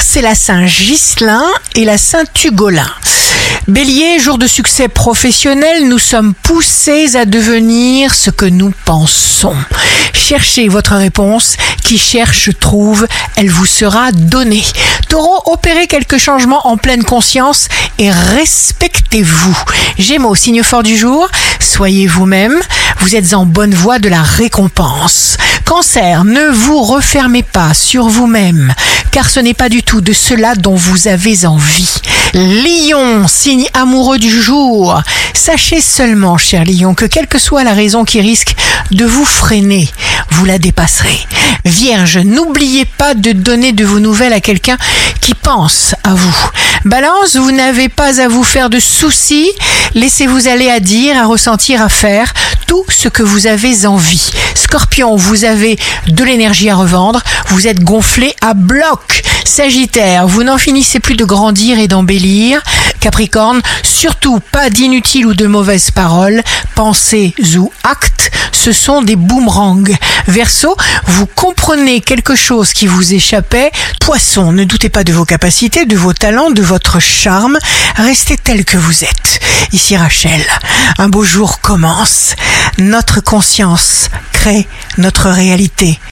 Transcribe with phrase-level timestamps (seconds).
[0.00, 1.44] c'est la Saint Ghislain
[1.74, 2.90] et la Saint Ugolin.
[3.68, 9.56] Bélier, jour de succès professionnel, nous sommes poussés à devenir ce que nous pensons.
[10.12, 13.06] Cherchez votre réponse, qui cherche trouve,
[13.36, 14.64] elle vous sera donnée.
[15.08, 17.68] Taureau, opérez quelques changements en pleine conscience
[17.98, 19.58] et respectez-vous.
[19.98, 21.28] Gémeaux, signe fort du jour,
[21.60, 22.58] soyez vous-même,
[23.00, 25.36] vous êtes en bonne voie de la récompense.
[25.64, 28.74] Cancer, ne vous refermez pas sur vous-même,
[29.12, 32.00] car ce n'est pas du tout de cela dont vous avez envie.
[32.34, 35.00] Lion, signe amoureux du jour.
[35.34, 38.56] Sachez seulement, cher Lion, que quelle que soit la raison qui risque
[38.90, 39.88] de vous freiner,
[40.30, 41.20] vous la dépasserez.
[41.64, 44.78] Vierge, n'oubliez pas de donner de vos nouvelles à quelqu'un
[45.20, 46.50] qui pense à vous.
[46.84, 49.48] Balance, vous n'avez pas à vous faire de soucis,
[49.94, 52.34] laissez-vous aller à dire, à ressentir, à faire
[52.66, 54.32] tout ce que vous avez envie.
[54.56, 55.78] Scorpion, vous avez
[56.08, 59.22] de l'énergie à revendre, vous êtes gonflé à bloc.
[59.44, 62.60] Sagittaire, vous n'en finissez plus de grandir et d'embellir.
[63.02, 66.40] Capricorne, surtout pas d'inutiles ou de mauvaises paroles,
[66.76, 69.82] pensées ou actes, ce sont des boomerangs.
[70.28, 70.76] Verseau,
[71.08, 73.72] vous comprenez quelque chose qui vous échappait.
[74.00, 77.58] Poisson, ne doutez pas de vos capacités, de vos talents, de votre charme.
[77.96, 79.40] Restez tel que vous êtes.
[79.72, 80.40] Ici Rachel,
[80.98, 82.36] un beau jour commence.
[82.78, 85.98] Notre conscience crée notre réalité.